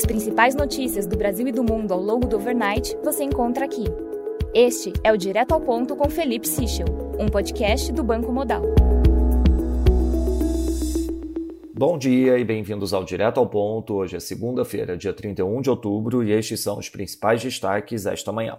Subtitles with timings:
[0.00, 3.84] As principais notícias do Brasil e do mundo ao longo do overnight você encontra aqui.
[4.54, 6.86] Este é o Direto ao Ponto com Felipe Sichel,
[7.18, 8.62] um podcast do Banco Modal.
[11.74, 13.92] Bom dia e bem-vindos ao Direto ao Ponto.
[13.92, 18.58] Hoje é segunda-feira, dia 31 de outubro, e estes são os principais destaques esta manhã.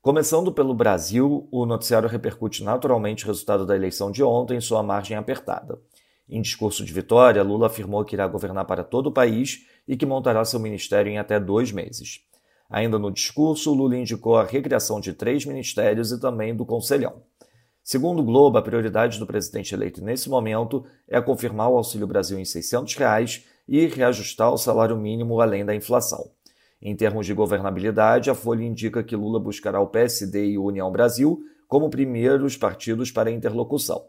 [0.00, 4.84] Começando pelo Brasil, o noticiário repercute naturalmente o resultado da eleição de ontem em sua
[4.84, 5.80] margem apertada.
[6.30, 10.06] Em discurso de vitória, Lula afirmou que irá governar para todo o país e que
[10.06, 12.20] montará seu ministério em até dois meses.
[12.70, 17.24] Ainda no discurso, Lula indicou a recriação de três ministérios e também do Conselhão.
[17.82, 22.38] Segundo o Globo, a prioridade do presidente eleito nesse momento é confirmar o Auxílio Brasil
[22.38, 26.30] em 600 reais e reajustar o salário mínimo além da inflação.
[26.80, 30.88] Em termos de governabilidade, a Folha indica que Lula buscará o PSD e o União
[30.92, 34.04] Brasil como primeiros partidos para interlocução.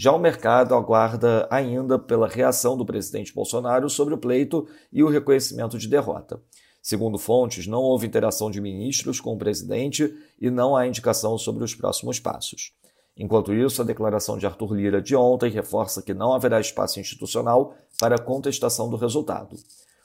[0.00, 5.08] Já o mercado aguarda ainda pela reação do presidente Bolsonaro sobre o pleito e o
[5.08, 6.40] reconhecimento de derrota.
[6.80, 11.64] Segundo fontes, não houve interação de ministros com o presidente e não há indicação sobre
[11.64, 12.72] os próximos passos.
[13.16, 17.74] Enquanto isso, a declaração de Arthur Lira de ontem reforça que não haverá espaço institucional
[17.98, 19.56] para contestação do resultado.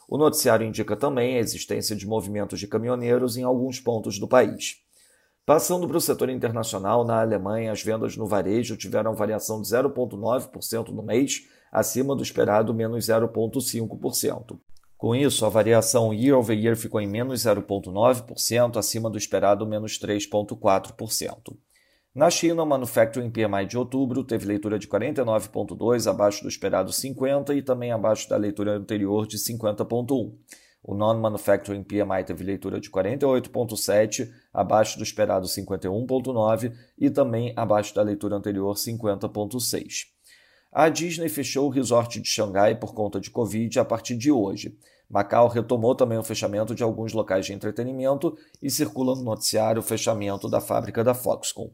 [0.10, 4.82] O noticiário indica também a existência de movimentos de caminhoneiros em alguns pontos do país.
[5.46, 10.88] Passando para o setor internacional, na Alemanha, as vendas no varejo tiveram variação de 0,9%
[10.88, 14.58] no mês, acima do esperado menos 0,5%.
[14.98, 20.00] Com isso, a variação year over year ficou em menos 0,9%, acima do esperado menos
[20.00, 21.58] 3,4%.
[22.16, 27.54] Na China, o Manufacturing PMI de outubro teve leitura de 49,2, abaixo do esperado 50
[27.54, 30.32] e também abaixo da leitura anterior de 50,1.
[30.84, 38.02] O Non-Manufacturing PMI teve leitura de 48,7, abaixo do esperado 51,9 e também abaixo da
[38.02, 40.08] leitura anterior 50,6.
[40.70, 44.78] A Disney fechou o resort de Xangai por conta de Covid a partir de hoje.
[45.10, 49.84] Macau retomou também o fechamento de alguns locais de entretenimento e circula no noticiário o
[49.86, 51.70] fechamento da fábrica da Foxconn.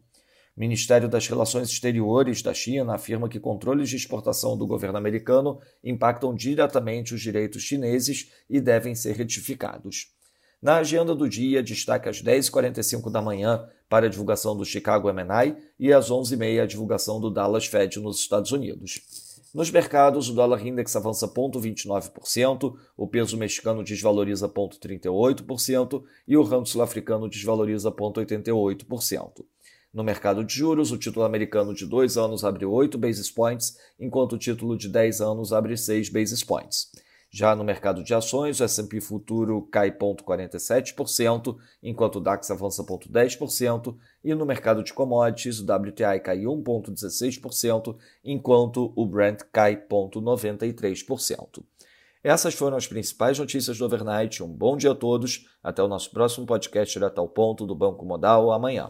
[0.60, 6.36] Ministério das Relações Exteriores da China afirma que controles de exportação do governo americano impactam
[6.36, 10.14] diretamente os direitos chineses e devem ser retificados.
[10.62, 15.56] Na agenda do dia, destaque às 10h45 da manhã para a divulgação do Chicago MNI
[15.80, 19.30] e às 11h30 a divulgação do Dallas Fed nos Estados Unidos.
[19.56, 26.66] Nos mercados, o dólar index avança 0,29%, o peso mexicano desvaloriza 0,38% e o ramo
[26.66, 29.46] sul-africano desvaloriza 0,88%.
[29.92, 34.34] No mercado de juros, o título americano de 2 anos abre 8 basis points, enquanto
[34.34, 36.92] o título de 10 anos abre 6 basis points.
[37.32, 43.96] Já no mercado de ações, o S&P futuro cai 0,47%, enquanto o DAX avança 0,10%,
[44.24, 51.64] e no mercado de commodities, o WTI cai 1,16%, enquanto o Brent cai 0,93%.
[52.24, 54.44] Essas foram as principais notícias do overnight.
[54.44, 55.48] Um bom dia a todos.
[55.64, 58.90] Até o nosso próximo podcast direto ao ponto do Banco Modal amanhã.